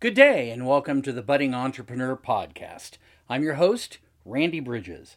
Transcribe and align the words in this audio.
Good 0.00 0.14
day, 0.14 0.50
and 0.50 0.64
welcome 0.64 1.02
to 1.02 1.10
the 1.10 1.22
Budding 1.22 1.52
Entrepreneur 1.52 2.16
Podcast. 2.16 2.98
I'm 3.28 3.42
your 3.42 3.54
host, 3.54 3.98
Randy 4.24 4.60
Bridges. 4.60 5.16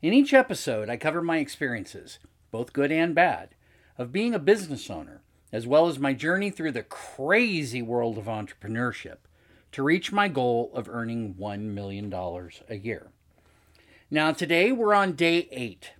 In 0.00 0.12
each 0.12 0.32
episode, 0.32 0.88
I 0.88 0.96
cover 0.96 1.20
my 1.22 1.38
experiences, 1.38 2.20
both 2.52 2.72
good 2.72 2.92
and 2.92 3.16
bad, 3.16 3.48
of 3.98 4.12
being 4.12 4.32
a 4.32 4.38
business 4.38 4.88
owner, 4.88 5.22
as 5.50 5.66
well 5.66 5.88
as 5.88 5.98
my 5.98 6.12
journey 6.12 6.50
through 6.50 6.70
the 6.70 6.84
crazy 6.84 7.82
world 7.82 8.16
of 8.16 8.26
entrepreneurship 8.26 9.16
to 9.72 9.82
reach 9.82 10.12
my 10.12 10.28
goal 10.28 10.70
of 10.72 10.88
earning 10.88 11.34
$1 11.34 11.60
million 11.62 12.14
a 12.14 12.76
year. 12.76 13.08
Now, 14.08 14.30
today 14.30 14.70
we're 14.70 14.94
on 14.94 15.14
day 15.14 15.48
eight. 15.50 15.94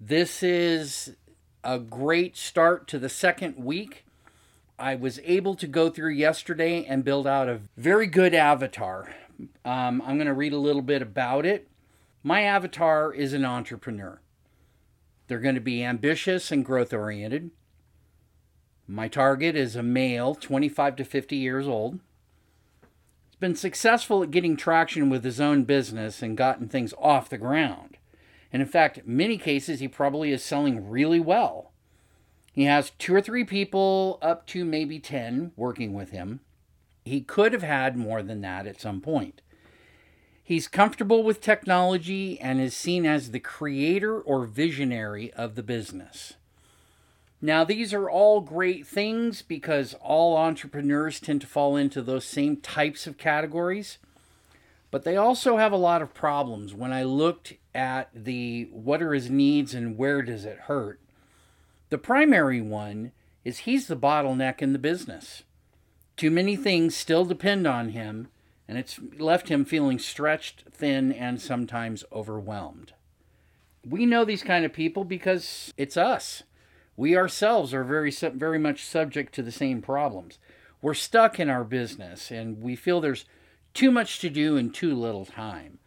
This 0.00 0.42
is 0.42 1.14
a 1.62 1.78
great 1.78 2.38
start 2.38 2.88
to 2.88 2.98
the 2.98 3.10
second 3.10 3.62
week 3.62 4.06
I 4.80 4.94
was 4.94 5.20
able 5.24 5.54
to 5.56 5.66
go 5.66 5.90
through 5.90 6.12
yesterday 6.12 6.84
and 6.84 7.04
build 7.04 7.26
out 7.26 7.48
a 7.48 7.60
very 7.76 8.06
good 8.06 8.34
avatar. 8.34 9.14
Um, 9.64 10.02
I'm 10.06 10.16
going 10.16 10.26
to 10.26 10.34
read 10.34 10.54
a 10.54 10.58
little 10.58 10.82
bit 10.82 11.02
about 11.02 11.44
it. 11.44 11.68
My 12.22 12.42
avatar 12.42 13.12
is 13.12 13.32
an 13.34 13.44
entrepreneur. 13.44 14.20
They're 15.26 15.38
going 15.38 15.54
to 15.54 15.60
be 15.60 15.84
ambitious 15.84 16.50
and 16.50 16.64
growth 16.64 16.92
oriented. 16.92 17.50
My 18.86 19.06
target 19.06 19.54
is 19.54 19.76
a 19.76 19.82
male, 19.82 20.34
25 20.34 20.96
to 20.96 21.04
50 21.04 21.36
years 21.36 21.68
old. 21.68 22.00
He's 23.28 23.36
been 23.38 23.54
successful 23.54 24.22
at 24.22 24.30
getting 24.30 24.56
traction 24.56 25.08
with 25.10 25.24
his 25.24 25.40
own 25.40 25.64
business 25.64 26.22
and 26.22 26.36
gotten 26.36 26.68
things 26.68 26.92
off 26.98 27.28
the 27.28 27.38
ground. 27.38 27.98
And 28.52 28.60
in 28.60 28.68
fact, 28.68 29.06
many 29.06 29.38
cases, 29.38 29.80
he 29.80 29.88
probably 29.88 30.32
is 30.32 30.42
selling 30.42 30.88
really 30.88 31.20
well. 31.20 31.69
He 32.52 32.64
has 32.64 32.90
two 32.90 33.14
or 33.14 33.20
three 33.20 33.44
people, 33.44 34.18
up 34.20 34.46
to 34.48 34.64
maybe 34.64 34.98
10, 34.98 35.52
working 35.56 35.94
with 35.94 36.10
him. 36.10 36.40
He 37.04 37.20
could 37.20 37.52
have 37.52 37.62
had 37.62 37.96
more 37.96 38.22
than 38.22 38.40
that 38.40 38.66
at 38.66 38.80
some 38.80 39.00
point. 39.00 39.40
He's 40.42 40.66
comfortable 40.66 41.22
with 41.22 41.40
technology 41.40 42.40
and 42.40 42.60
is 42.60 42.74
seen 42.74 43.06
as 43.06 43.30
the 43.30 43.38
creator 43.38 44.20
or 44.20 44.46
visionary 44.46 45.32
of 45.34 45.54
the 45.54 45.62
business. 45.62 46.34
Now, 47.40 47.64
these 47.64 47.94
are 47.94 48.10
all 48.10 48.40
great 48.40 48.86
things 48.86 49.42
because 49.42 49.94
all 50.02 50.36
entrepreneurs 50.36 51.20
tend 51.20 51.40
to 51.42 51.46
fall 51.46 51.76
into 51.76 52.02
those 52.02 52.24
same 52.24 52.56
types 52.56 53.06
of 53.06 53.16
categories. 53.16 53.98
But 54.90 55.04
they 55.04 55.16
also 55.16 55.56
have 55.56 55.72
a 55.72 55.76
lot 55.76 56.02
of 56.02 56.12
problems. 56.12 56.74
When 56.74 56.92
I 56.92 57.04
looked 57.04 57.54
at 57.74 58.10
the 58.12 58.68
what 58.72 59.00
are 59.00 59.14
his 59.14 59.30
needs 59.30 59.72
and 59.72 59.96
where 59.96 60.20
does 60.20 60.44
it 60.44 60.58
hurt, 60.66 61.00
the 61.90 61.98
primary 61.98 62.60
one 62.60 63.12
is 63.44 63.58
he's 63.60 63.86
the 63.86 63.96
bottleneck 63.96 64.62
in 64.62 64.72
the 64.72 64.78
business. 64.78 65.42
Too 66.16 66.30
many 66.30 66.56
things 66.56 66.96
still 66.96 67.24
depend 67.24 67.66
on 67.66 67.90
him, 67.90 68.28
and 68.68 68.78
it's 68.78 69.00
left 69.18 69.48
him 69.48 69.64
feeling 69.64 69.98
stretched 69.98 70.64
thin 70.70 71.12
and 71.12 71.40
sometimes 71.40 72.04
overwhelmed. 72.12 72.92
We 73.84 74.06
know 74.06 74.24
these 74.24 74.42
kind 74.42 74.64
of 74.64 74.72
people 74.72 75.04
because 75.04 75.72
it's 75.76 75.96
us. 75.96 76.42
We 76.96 77.16
ourselves 77.16 77.72
are 77.72 77.82
very 77.82 78.10
very 78.10 78.58
much 78.58 78.84
subject 78.84 79.34
to 79.34 79.42
the 79.42 79.50
same 79.50 79.80
problems. 79.80 80.38
We're 80.82 80.94
stuck 80.94 81.40
in 81.40 81.48
our 81.48 81.64
business 81.64 82.30
and 82.30 82.62
we 82.62 82.76
feel 82.76 83.00
there's 83.00 83.24
too 83.74 83.90
much 83.90 84.20
to 84.20 84.30
do 84.30 84.56
in 84.56 84.70
too 84.70 84.94
little 84.94 85.24
time. 85.24 85.78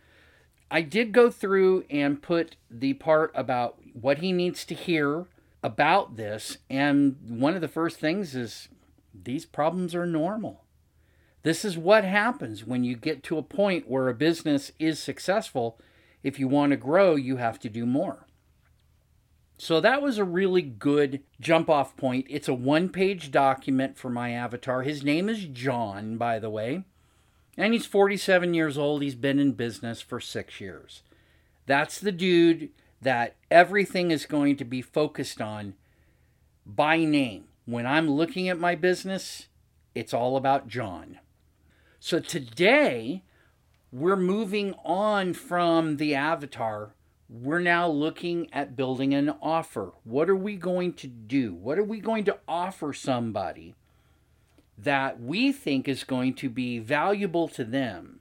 I 0.72 0.82
did 0.82 1.12
go 1.12 1.30
through 1.30 1.86
and 1.90 2.22
put 2.22 2.56
the 2.70 2.94
part 2.96 3.32
about 3.36 3.78
what 3.94 4.20
he 4.20 4.32
needs 4.32 4.66
to 4.66 4.74
hear 4.74 5.28
about 5.64 6.18
this. 6.18 6.58
And 6.70 7.18
one 7.28 7.56
of 7.56 7.62
the 7.62 7.68
first 7.68 8.00
things 8.00 8.36
is 8.36 8.68
these 9.14 9.46
problems 9.46 9.96
are 9.96 10.06
normal. 10.06 10.64
This 11.44 11.66
is 11.66 11.78
what 11.78 12.04
happens 12.04 12.66
when 12.66 12.84
you 12.84 12.96
get 12.96 13.24
to 13.24 13.38
a 13.38 13.44
point 13.44 13.90
where 13.90 14.08
a 14.08 14.14
business 14.14 14.72
is 14.80 15.00
successful. 15.00 15.80
If 16.24 16.40
you 16.40 16.48
want 16.48 16.72
to 16.72 16.78
grow, 16.78 17.16
you 17.16 17.38
have 17.38 17.60
to 17.60 17.70
do 17.70 17.86
more. 17.86 18.28
So 19.58 19.80
that 19.82 20.02
was 20.02 20.18
a 20.18 20.24
really 20.24 20.62
good 20.62 21.22
jump 21.40 21.70
off 21.70 21.96
point. 21.96 22.26
It's 22.30 22.48
a 22.48 22.54
one 22.54 22.90
page 22.90 23.32
document 23.32 23.98
for 23.98 24.10
my 24.10 24.32
avatar. 24.32 24.82
His 24.82 25.04
name 25.04 25.30
is 25.30 25.46
John, 25.46 26.18
by 26.18 26.40
the 26.40 26.50
way, 26.50 26.84
and 27.58 27.74
he's 27.74 27.86
47 27.86 28.54
years 28.54 28.78
old. 28.78 29.02
He's 29.02 29.16
been 29.16 29.40
in 29.40 29.52
business 29.52 30.02
for 30.02 30.20
six 30.20 30.60
years. 30.60 31.04
That's 31.66 32.00
the 32.00 32.12
dude 32.12 32.70
that 33.04 33.36
everything 33.52 34.12
is 34.12 34.26
going 34.26 34.56
to 34.58 34.66
be 34.66 34.82
focused 34.82 35.42
on 35.42 35.76
by 36.66 36.98
name. 36.98 37.46
When 37.66 37.86
I'm 37.86 38.10
looking 38.10 38.50
at 38.50 38.60
my 38.60 38.76
business, 38.76 39.48
it's 39.96 40.14
all 40.14 40.36
about 40.36 40.68
John. 40.68 41.20
So 42.00 42.20
today, 42.20 43.24
we're 43.92 44.18
moving 44.18 44.74
on 44.84 45.34
from 45.34 45.98
the 45.98 46.16
avatar. 46.16 46.94
We're 47.30 47.60
now 47.60 47.88
looking 47.88 48.52
at 48.52 48.76
building 48.76 49.14
an 49.14 49.34
offer. 49.42 49.94
What 50.04 50.30
are 50.30 50.36
we 50.36 50.56
going 50.56 50.94
to 50.94 51.08
do? 51.08 51.54
What 51.54 51.80
are 51.80 51.84
we 51.84 52.00
going 52.00 52.26
to 52.26 52.38
offer 52.48 52.92
somebody 52.92 53.76
that 54.78 55.22
we 55.22 55.52
think 55.52 55.88
is 55.88 56.04
going 56.04 56.34
to 56.36 56.50
be 56.50 56.80
valuable 56.80 57.48
to 57.50 57.64
them 57.64 58.20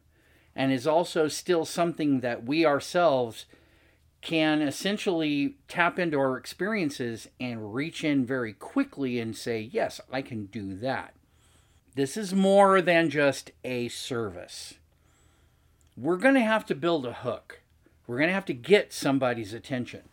and 0.54 0.70
is 0.70 0.86
also 0.86 1.28
still 1.28 1.64
something 1.64 2.20
that 2.20 2.44
we 2.44 2.64
ourselves 2.64 3.46
can 4.22 4.62
essentially 4.62 5.56
tap 5.66 5.98
into 5.98 6.18
our 6.18 6.38
experiences 6.38 7.28
and 7.40 7.74
reach 7.74 8.04
in 8.04 8.24
very 8.24 8.52
quickly 8.52 9.18
and 9.18 9.36
say, 9.36 9.60
Yes, 9.60 10.00
I 10.10 10.22
can 10.22 10.46
do 10.46 10.74
that. 10.76 11.14
This 11.94 12.16
is 12.16 12.32
more 12.32 12.80
than 12.80 13.10
just 13.10 13.50
a 13.64 13.88
service. 13.88 14.74
We're 15.96 16.16
going 16.16 16.36
to 16.36 16.40
have 16.40 16.64
to 16.66 16.74
build 16.74 17.04
a 17.04 17.12
hook. 17.12 17.60
We're 18.06 18.16
going 18.16 18.28
to 18.28 18.34
have 18.34 18.46
to 18.46 18.54
get 18.54 18.92
somebody's 18.92 19.52
attention. 19.52 20.08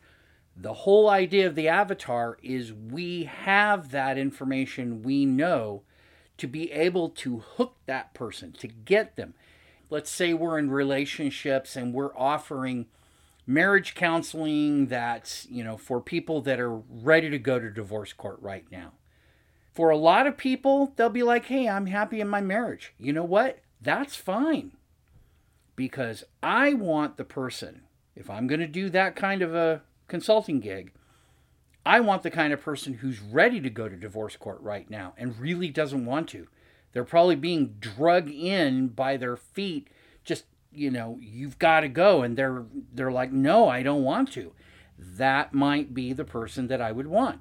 The 0.57 0.73
whole 0.73 1.09
idea 1.09 1.47
of 1.47 1.55
the 1.55 1.69
avatar 1.69 2.37
is 2.43 2.73
we 2.73 3.23
have 3.23 3.91
that 3.91 4.17
information 4.17 5.03
we 5.03 5.25
know 5.25 5.83
to 6.37 6.47
be 6.47 6.71
able 6.71 7.09
to 7.09 7.39
hook 7.39 7.75
that 7.85 8.13
person, 8.13 8.51
to 8.53 8.67
get 8.67 9.15
them. 9.15 9.35
Let's 9.89 10.11
say 10.11 10.33
we're 10.33 10.59
in 10.59 10.69
relationships 10.69 11.75
and 11.75 11.93
we're 11.93 12.15
offering 12.17 12.87
marriage 13.49 13.95
counseling 13.95 14.85
that's, 14.85 15.47
you 15.49 15.63
know, 15.63 15.75
for 15.75 15.99
people 15.99 16.39
that 16.39 16.59
are 16.59 16.75
ready 16.75 17.31
to 17.31 17.39
go 17.39 17.57
to 17.57 17.67
divorce 17.71 18.13
court 18.13 18.37
right 18.41 18.65
now. 18.71 18.91
For 19.73 19.89
a 19.89 19.97
lot 19.97 20.27
of 20.27 20.37
people, 20.37 20.93
they'll 20.95 21.09
be 21.09 21.23
like, 21.23 21.45
hey, 21.45 21.67
I'm 21.67 21.87
happy 21.87 22.21
in 22.21 22.27
my 22.27 22.41
marriage. 22.41 22.93
You 22.99 23.11
know 23.11 23.23
what? 23.23 23.57
That's 23.81 24.15
fine. 24.15 24.73
Because 25.75 26.23
I 26.43 26.75
want 26.75 27.17
the 27.17 27.23
person, 27.23 27.81
if 28.15 28.29
I'm 28.29 28.45
going 28.45 28.59
to 28.59 28.67
do 28.67 28.87
that 28.91 29.15
kind 29.15 29.41
of 29.41 29.55
a 29.55 29.81
consulting 30.07 30.59
gig, 30.59 30.91
I 31.83 32.01
want 32.01 32.21
the 32.21 32.29
kind 32.29 32.53
of 32.53 32.61
person 32.61 32.95
who's 32.95 33.19
ready 33.19 33.59
to 33.61 33.69
go 33.71 33.89
to 33.89 33.95
divorce 33.95 34.35
court 34.35 34.61
right 34.61 34.87
now 34.91 35.13
and 35.17 35.39
really 35.39 35.69
doesn't 35.69 36.05
want 36.05 36.29
to. 36.29 36.47
They're 36.91 37.03
probably 37.03 37.35
being 37.35 37.77
drug 37.79 38.29
in 38.29 38.89
by 38.89 39.17
their 39.17 39.37
feet 39.37 39.87
you 40.71 40.91
know 40.91 41.17
you've 41.21 41.59
got 41.59 41.81
to 41.81 41.87
go 41.87 42.21
and 42.21 42.37
they're 42.37 42.65
they're 42.93 43.11
like 43.11 43.31
no 43.31 43.67
i 43.67 43.83
don't 43.83 44.03
want 44.03 44.31
to. 44.33 44.53
That 45.01 45.53
might 45.53 45.93
be 45.93 46.11
the 46.11 46.25
person 46.25 46.67
that 46.67 46.81
i 46.81 46.91
would 46.91 47.07
want. 47.07 47.39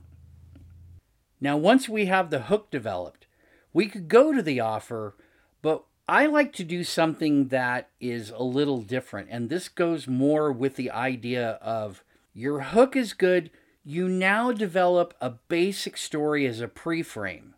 Now 1.41 1.57
once 1.57 1.89
we 1.89 2.07
have 2.07 2.31
the 2.31 2.43
hook 2.43 2.71
developed 2.71 3.27
we 3.73 3.87
could 3.87 4.09
go 4.09 4.33
to 4.33 4.43
the 4.43 4.61
offer 4.61 5.17
but 5.63 5.85
i 6.09 6.27
like 6.27 6.53
to 6.55 6.65
do 6.65 6.83
something 6.83 7.49
that 7.49 7.91
is 8.01 8.31
a 8.31 8.43
little 8.43 8.81
different 8.81 9.29
and 9.31 9.49
this 9.49 9.69
goes 9.69 10.09
more 10.09 10.51
with 10.51 10.77
the 10.77 10.91
idea 10.91 11.51
of 11.61 12.03
your 12.33 12.61
hook 12.61 12.97
is 12.97 13.13
good 13.13 13.51
you 13.89 14.07
now 14.07 14.53
develop 14.53 15.15
a 15.19 15.31
basic 15.31 15.97
story 15.97 16.47
as 16.47 16.61
a 16.61 16.69
pre-frame. 16.69 17.55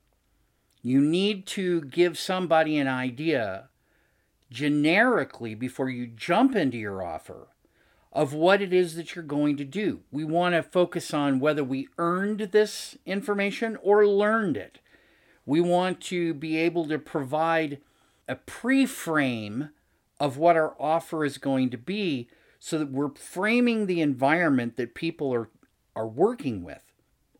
You 0.81 1.00
need 1.00 1.44
to 1.48 1.81
give 1.81 2.16
somebody 2.16 2.78
an 2.78 2.87
idea 2.87 3.69
generically 4.50 5.55
before 5.55 5.88
you 5.88 6.06
jump 6.06 6.56
into 6.56 6.76
your 6.76 7.02
offer 7.02 7.49
of 8.12 8.35
what 8.35 8.61
it 8.61 8.73
is 8.73 8.97
that 8.97 9.14
you're 9.14 9.25
going 9.25 9.56
to 9.56 9.64
do. 9.64 10.00
We 10.11 10.25
want 10.25 10.55
to 10.55 10.62
focus 10.62 11.14
on 11.14 11.38
whether 11.38 11.62
we 11.62 11.88
earned 11.97 12.41
this 12.52 12.97
information 13.06 13.76
or 13.82 14.06
learned 14.06 14.56
it. 14.56 14.81
We 15.47 15.61
want 15.61 16.00
to 16.02 16.35
be 16.35 16.56
able 16.56 16.88
to 16.88 16.99
provide 16.99 17.81
a 18.29 18.35
pre 18.37 18.87
frame 18.87 19.70
of 20.19 20.37
what 20.37 20.56
our 20.56 20.75
offer 20.79 21.25
is 21.25 21.38
going 21.38 21.70
to 21.70 21.79
be 21.79 22.29
so 22.58 22.79
that 22.79 22.91
we're 22.91 23.14
framing 23.14 23.87
the 23.87 24.00
environment 24.00 24.76
that 24.76 24.94
people 24.94 25.32
are, 25.32 25.49
are 25.96 26.06
working 26.06 26.62
with. 26.62 26.82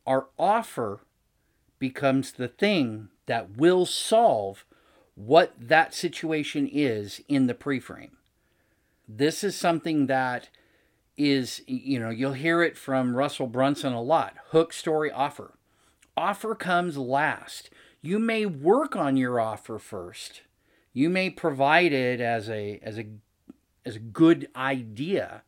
Our 0.07 0.29
offer 0.39 1.01
becomes 1.79 2.33
the 2.33 2.49
thing 2.49 3.09
that 3.27 3.57
will 3.57 3.87
solve 3.87 4.65
what 5.27 5.53
that 5.59 5.95
situation 5.95 6.69
is 6.71 7.21
in 7.29 7.47
the 7.47 7.55
pre-frame. 7.55 8.17
This 9.07 9.45
is 9.45 9.55
something 9.55 10.07
that 10.07 10.49
is, 11.17 11.63
you 11.67 11.99
know, 11.99 12.09
you'll 12.11 12.33
hear 12.33 12.63
it 12.63 12.79
from 12.79 13.15
Russell 13.15 13.47
Brunson 13.47 13.93
a 13.93 14.01
lot. 14.01 14.37
Hook 14.51 14.73
story 14.73 15.11
offer. 15.11 15.55
Offer 16.17 16.55
comes 16.55 16.97
last. 16.97 17.71
You 18.01 18.19
may 18.19 18.47
work 18.47 18.97
on 18.97 19.17
your 19.17 19.39
offer 19.39 19.79
first 19.79 20.43
You 20.93 21.09
may 21.09 21.31
provide 21.31 21.93
it 21.93 22.21
as 22.21 22.49
a 22.49 22.81
as 22.83 22.99
a 22.99 23.07
as 23.85 23.97
a 23.97 24.01
good 24.01 24.49
idea, 24.57 25.43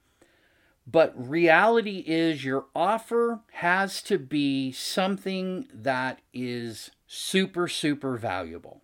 but 0.86 1.12
reality 1.16 2.04
is 2.06 2.44
your 2.44 2.66
offer 2.74 3.40
has 3.52 4.02
to 4.02 4.18
be 4.18 4.72
something 4.72 5.66
that 5.72 6.20
is 6.32 6.90
super 7.06 7.66
super 7.66 8.16
valuable. 8.16 8.82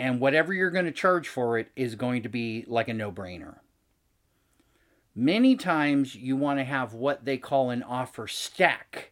And 0.00 0.18
whatever 0.18 0.54
you're 0.54 0.70
going 0.70 0.86
to 0.86 0.92
charge 0.92 1.28
for 1.28 1.58
it 1.58 1.70
is 1.76 1.94
going 1.94 2.22
to 2.22 2.28
be 2.30 2.64
like 2.66 2.88
a 2.88 2.94
no-brainer. 2.94 3.56
Many 5.14 5.56
times 5.56 6.14
you 6.14 6.36
want 6.36 6.58
to 6.58 6.64
have 6.64 6.94
what 6.94 7.26
they 7.26 7.36
call 7.36 7.68
an 7.68 7.82
offer 7.82 8.26
stack, 8.26 9.10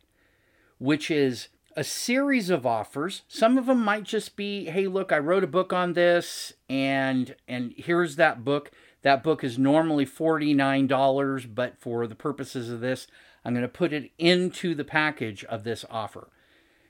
which 0.78 1.10
is 1.10 1.48
a 1.76 1.84
series 1.84 2.48
of 2.48 2.64
offers. 2.64 3.20
Some 3.28 3.58
of 3.58 3.66
them 3.66 3.84
might 3.84 4.04
just 4.04 4.34
be, 4.34 4.64
"Hey, 4.64 4.86
look, 4.86 5.12
I 5.12 5.18
wrote 5.18 5.44
a 5.44 5.48
book 5.48 5.74
on 5.74 5.92
this 5.92 6.54
and 6.70 7.36
and 7.46 7.74
here's 7.76 8.16
that 8.16 8.42
book. 8.42 8.70
That 9.02 9.22
book 9.22 9.44
is 9.44 9.58
normally 9.58 10.06
$49, 10.06 11.46
but 11.46 11.76
for 11.76 12.06
the 12.06 12.14
purposes 12.14 12.70
of 12.70 12.80
this, 12.80 13.06
I'm 13.44 13.52
going 13.52 13.62
to 13.62 13.68
put 13.68 13.92
it 13.92 14.10
into 14.16 14.74
the 14.74 14.84
package 14.84 15.44
of 15.44 15.64
this 15.64 15.84
offer." 15.90 16.30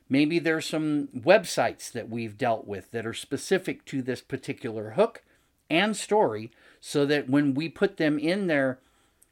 Maybe 0.09 0.39
there's 0.39 0.67
some 0.67 1.09
websites 1.15 1.93
that 1.93 2.09
we've 2.09 2.39
dealt 2.39 2.67
with 2.67 2.91
that 2.93 3.07
are 3.07 3.15
specific 3.15 3.85
to 3.87 4.01
this 4.01 4.23
particular 4.23 4.91
hook 4.91 5.23
and 5.69 5.97
story 5.97 6.51
so 6.81 7.05
that 7.07 7.29
when 7.29 7.55
we 7.55 7.69
put 7.69 7.99
them 7.99 8.19
in 8.19 8.47
there, 8.47 8.79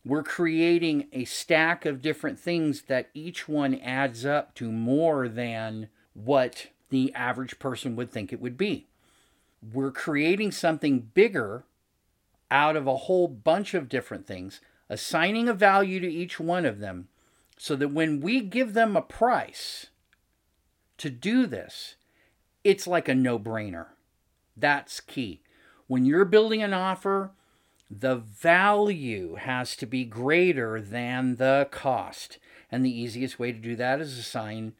we're 0.05 0.23
creating 0.23 1.09
a 1.13 1.25
stack 1.25 1.87
of 1.87 2.03
different 2.03 2.39
things 2.39 2.83
that 2.83 3.11
each 3.15 3.49
one 3.49 3.75
adds 3.77 4.27
up 4.27 4.55
to 4.57 4.71
more 4.71 5.29
than 5.29 5.89
what 6.15 6.69
the 6.91 7.13
average 7.15 7.59
person 7.59 7.97
would 7.97 8.11
think 8.11 8.33
it 8.33 8.41
would 8.41 8.57
be. 8.57 8.87
We're 9.73 9.91
creating 9.91 10.53
something 10.53 11.11
bigger 11.15 11.65
out 12.51 12.77
of 12.77 12.87
a 12.87 12.97
whole 12.97 13.27
bunch 13.27 13.75
of 13.75 13.89
different 13.89 14.27
things, 14.27 14.61
assigning 14.89 15.49
a 15.49 15.55
value 15.55 15.99
to 16.01 16.07
each 16.07 16.39
one 16.39 16.65
of 16.65 16.79
them 16.79 17.09
so 17.59 17.75
that 17.77 17.89
when 17.89 18.21
we 18.21 18.41
give 18.41 18.75
them 18.75 18.97
a 18.97 19.03
price 19.03 19.87
to 20.99 21.11
do 21.11 21.47
this, 21.47 21.97
it's 22.65 22.87
like 22.87 23.09
a 23.09 23.15
no 23.15 23.39
brainer. 23.39 23.87
That's 24.57 25.01
key. 25.01 25.43
When 25.87 26.05
you're 26.05 26.25
building 26.25 26.63
an 26.63 26.75
offer, 26.75 27.31
the 27.91 28.17
value 28.17 29.35
has 29.37 29.77
to 29.77 29.87
be 29.87 30.05
greater 30.05 30.81
than 30.81 31.37
the 31.37 31.69
cost. 31.71 32.39
And 32.71 32.85
the 32.85 32.91
easiest 32.91 33.39
way 33.39 33.53
to 33.53 33.59
do 33.59 33.77
that 33.77 34.01
is 34.01 34.19
assign 34.19 34.73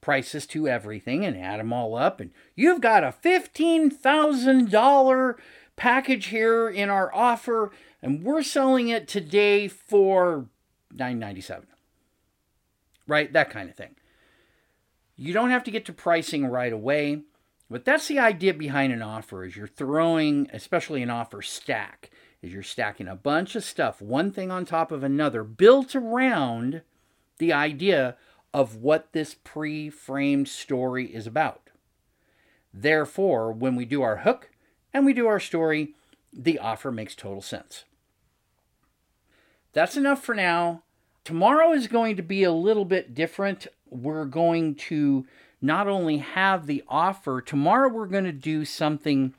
prices 0.00 0.46
to 0.46 0.66
everything 0.68 1.24
and 1.24 1.36
add 1.36 1.60
them 1.60 1.72
all 1.72 1.96
up. 1.96 2.20
And 2.20 2.30
you've 2.54 2.80
got 2.80 3.02
a 3.04 3.14
$15,000 3.22 5.34
package 5.76 6.26
here 6.26 6.68
in 6.68 6.90
our 6.90 7.14
offer, 7.14 7.70
and 8.00 8.22
we're 8.22 8.42
selling 8.42 8.88
it 8.88 9.08
today 9.08 9.68
for 9.68 10.46
997. 10.92 11.66
Right? 13.06 13.30
That 13.32 13.50
kind 13.50 13.68
of 13.68 13.76
thing. 13.76 13.96
You 15.16 15.32
don't 15.32 15.50
have 15.50 15.64
to 15.64 15.70
get 15.70 15.84
to 15.86 15.92
pricing 15.92 16.46
right 16.46 16.72
away, 16.72 17.22
but 17.70 17.84
that's 17.84 18.08
the 18.08 18.18
idea 18.18 18.54
behind 18.54 18.92
an 18.92 19.02
offer 19.02 19.44
is 19.44 19.56
you're 19.56 19.66
throwing, 19.66 20.48
especially 20.52 21.02
an 21.02 21.10
offer 21.10 21.42
stack 21.42 22.10
is 22.44 22.52
you're 22.52 22.62
stacking 22.62 23.08
a 23.08 23.16
bunch 23.16 23.56
of 23.56 23.64
stuff, 23.64 24.02
one 24.02 24.30
thing 24.30 24.50
on 24.50 24.64
top 24.64 24.92
of 24.92 25.02
another, 25.02 25.42
built 25.42 25.96
around 25.96 26.82
the 27.38 27.52
idea 27.52 28.16
of 28.52 28.76
what 28.76 29.12
this 29.12 29.34
pre 29.34 29.88
framed 29.88 30.48
story 30.48 31.06
is 31.06 31.26
about. 31.26 31.70
Therefore, 32.72 33.52
when 33.52 33.76
we 33.76 33.84
do 33.84 34.02
our 34.02 34.18
hook 34.18 34.50
and 34.92 35.06
we 35.06 35.12
do 35.12 35.26
our 35.26 35.40
story, 35.40 35.94
the 36.32 36.58
offer 36.58 36.92
makes 36.92 37.14
total 37.14 37.40
sense. 37.40 37.84
That's 39.72 39.96
enough 39.96 40.22
for 40.22 40.34
now. 40.34 40.82
Tomorrow 41.24 41.72
is 41.72 41.88
going 41.88 42.16
to 42.16 42.22
be 42.22 42.44
a 42.44 42.52
little 42.52 42.84
bit 42.84 43.14
different. 43.14 43.66
We're 43.94 44.24
going 44.24 44.74
to 44.76 45.26
not 45.62 45.88
only 45.88 46.18
have 46.18 46.66
the 46.66 46.82
offer, 46.88 47.40
tomorrow 47.40 47.88
we're 47.88 48.06
going 48.06 48.24
to 48.24 48.32
do 48.32 48.64
something 48.64 49.34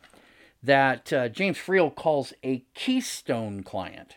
that 0.63 1.13
uh, 1.13 1.29
James 1.29 1.57
Friel 1.57 1.93
calls 1.93 2.33
a 2.43 2.63
keystone 2.73 3.61
client. 3.61 4.15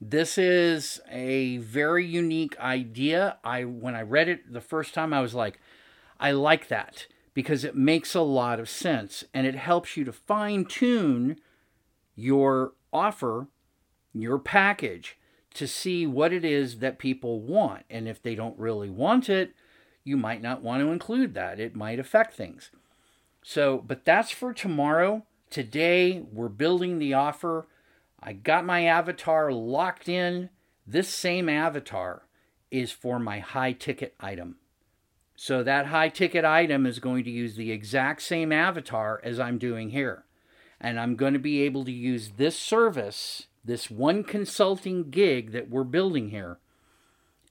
This 0.00 0.38
is 0.38 1.00
a 1.10 1.58
very 1.58 2.06
unique 2.06 2.58
idea. 2.58 3.36
I 3.44 3.64
when 3.64 3.94
I 3.94 4.00
read 4.00 4.28
it 4.28 4.50
the 4.50 4.62
first 4.62 4.94
time 4.94 5.12
I 5.12 5.20
was 5.20 5.34
like 5.34 5.60
I 6.18 6.30
like 6.30 6.68
that 6.68 7.06
because 7.34 7.64
it 7.64 7.76
makes 7.76 8.14
a 8.14 8.22
lot 8.22 8.58
of 8.58 8.70
sense 8.70 9.24
and 9.34 9.46
it 9.46 9.56
helps 9.56 9.96
you 9.98 10.04
to 10.04 10.12
fine 10.12 10.64
tune 10.64 11.38
your 12.14 12.72
offer, 12.92 13.48
your 14.14 14.38
package 14.38 15.18
to 15.54 15.66
see 15.66 16.06
what 16.06 16.32
it 16.32 16.44
is 16.44 16.78
that 16.78 16.98
people 16.98 17.40
want 17.40 17.84
and 17.90 18.08
if 18.08 18.22
they 18.22 18.34
don't 18.34 18.58
really 18.58 18.90
want 18.90 19.28
it, 19.28 19.54
you 20.04 20.16
might 20.16 20.42
not 20.42 20.62
want 20.62 20.82
to 20.82 20.90
include 20.90 21.34
that. 21.34 21.60
It 21.60 21.76
might 21.76 21.98
affect 21.98 22.34
things. 22.34 22.70
So, 23.42 23.78
but 23.78 24.04
that's 24.04 24.30
for 24.30 24.52
tomorrow. 24.52 25.24
Today, 25.50 26.22
we're 26.32 26.48
building 26.48 26.98
the 26.98 27.14
offer. 27.14 27.66
I 28.22 28.32
got 28.32 28.64
my 28.64 28.84
avatar 28.84 29.52
locked 29.52 30.08
in. 30.08 30.50
This 30.86 31.08
same 31.08 31.48
avatar 31.48 32.22
is 32.70 32.92
for 32.92 33.18
my 33.18 33.40
high 33.40 33.72
ticket 33.72 34.14
item. 34.20 34.56
So 35.36 35.62
that 35.62 35.86
high 35.86 36.10
ticket 36.10 36.44
item 36.44 36.84
is 36.84 36.98
going 36.98 37.24
to 37.24 37.30
use 37.30 37.56
the 37.56 37.72
exact 37.72 38.22
same 38.22 38.52
avatar 38.52 39.20
as 39.24 39.40
I'm 39.40 39.58
doing 39.58 39.90
here. 39.90 40.24
And 40.80 41.00
I'm 41.00 41.16
going 41.16 41.32
to 41.32 41.38
be 41.38 41.62
able 41.62 41.84
to 41.86 41.92
use 41.92 42.32
this 42.36 42.58
service, 42.58 43.46
this 43.64 43.90
one 43.90 44.24
consulting 44.24 45.10
gig 45.10 45.52
that 45.52 45.68
we're 45.68 45.84
building 45.84 46.30
here, 46.30 46.58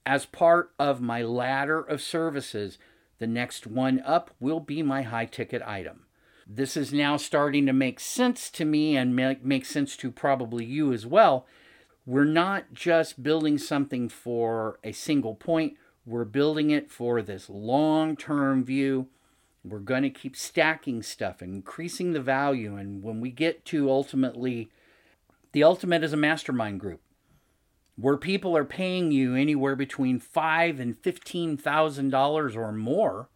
as 0.04 0.26
part 0.26 0.72
of 0.78 1.00
my 1.00 1.22
ladder 1.22 1.80
of 1.80 2.02
services. 2.02 2.78
The 3.18 3.26
next 3.26 3.66
one 3.66 4.00
up 4.00 4.30
will 4.40 4.60
be 4.60 4.82
my 4.82 5.02
high 5.02 5.26
ticket 5.26 5.60
item 5.62 6.06
this 6.52 6.76
is 6.76 6.92
now 6.92 7.16
starting 7.16 7.64
to 7.66 7.72
make 7.72 8.00
sense 8.00 8.50
to 8.50 8.64
me 8.64 8.96
and 8.96 9.14
make, 9.14 9.44
make 9.44 9.64
sense 9.64 9.96
to 9.96 10.10
probably 10.10 10.64
you 10.64 10.92
as 10.92 11.06
well. 11.06 11.46
We're 12.04 12.24
not 12.24 12.72
just 12.72 13.22
building 13.22 13.56
something 13.56 14.08
for 14.08 14.80
a 14.82 14.90
single 14.92 15.36
point, 15.36 15.76
we're 16.04 16.24
building 16.24 16.70
it 16.70 16.90
for 16.90 17.22
this 17.22 17.48
long 17.48 18.16
term 18.16 18.64
view. 18.64 19.06
We're 19.62 19.78
going 19.78 20.02
to 20.02 20.10
keep 20.10 20.36
stacking 20.36 21.02
stuff 21.02 21.42
and 21.42 21.54
increasing 21.54 22.12
the 22.12 22.20
value. 22.20 22.76
And 22.76 23.02
when 23.02 23.20
we 23.20 23.30
get 23.30 23.64
to 23.66 23.90
ultimately, 23.90 24.70
the 25.52 25.62
ultimate 25.64 26.04
is 26.04 26.12
a 26.12 26.16
mastermind 26.16 26.80
group 26.80 27.00
where 27.96 28.16
people 28.16 28.56
are 28.56 28.64
paying 28.64 29.10
you 29.10 29.34
anywhere 29.34 29.76
between 29.76 30.18
five 30.18 30.80
and 30.80 30.98
fifteen 30.98 31.56
thousand 31.56 32.10
dollars 32.10 32.56
or 32.56 32.72
more 32.72 33.28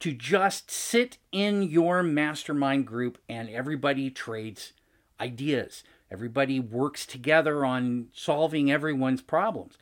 to 0.00 0.12
just 0.12 0.70
sit 0.70 1.18
in 1.32 1.62
your 1.62 2.02
mastermind 2.02 2.86
group 2.86 3.18
and 3.28 3.48
everybody 3.48 4.10
trades 4.10 4.72
ideas. 5.20 5.82
Everybody 6.10 6.60
works 6.60 7.04
together 7.04 7.64
on 7.64 8.08
solving 8.12 8.70
everyone's 8.70 9.22
problems. 9.22 9.76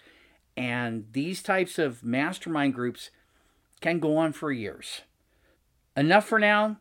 And 0.56 1.06
these 1.12 1.42
types 1.42 1.78
of 1.78 2.02
mastermind 2.02 2.74
groups 2.74 3.10
can 3.80 4.00
go 4.00 4.16
on 4.16 4.32
for 4.32 4.50
years. 4.50 5.02
Enough 5.96 6.26
for 6.26 6.38
now. 6.38 6.78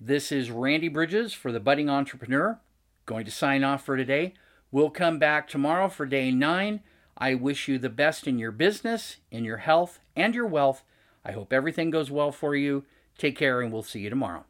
This 0.00 0.32
is 0.32 0.50
Randy 0.50 0.88
Bridges 0.88 1.32
for 1.32 1.52
the 1.52 1.60
Budding 1.60 1.88
Entrepreneur. 1.88 2.60
Going 3.06 3.24
to 3.24 3.30
sign 3.30 3.64
off 3.64 3.84
for 3.84 3.96
today. 3.96 4.34
We'll 4.70 4.90
come 4.90 5.18
back 5.18 5.48
tomorrow 5.48 5.88
for 5.88 6.06
day 6.06 6.30
nine. 6.30 6.80
I 7.16 7.34
wish 7.34 7.68
you 7.68 7.78
the 7.78 7.88
best 7.90 8.26
in 8.26 8.38
your 8.38 8.52
business, 8.52 9.18
in 9.30 9.44
your 9.44 9.58
health, 9.58 10.00
and 10.16 10.34
your 10.34 10.46
wealth 10.46 10.82
I 11.24 11.32
hope 11.32 11.52
everything 11.52 11.90
goes 11.90 12.10
well 12.10 12.32
for 12.32 12.54
you. 12.54 12.84
Take 13.16 13.36
care, 13.36 13.60
and 13.60 13.72
we'll 13.72 13.82
see 13.82 14.00
you 14.00 14.10
tomorrow. 14.10 14.44